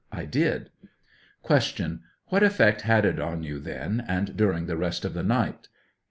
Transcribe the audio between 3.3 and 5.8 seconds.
you then and during the rest of the night?